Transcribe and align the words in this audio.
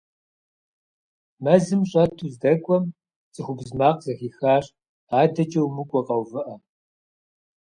Мэзым 1.43 1.81
щӀэту 1.89 2.27
здэкӀуэм, 2.33 2.85
цӏыхубз 3.33 3.69
макъ 3.79 4.01
зэхихащ: 4.03 4.65
«АдэкӀэ 5.19 5.61
умыкӀуэ, 5.63 6.01
къэувыӀэ!». 6.07 6.55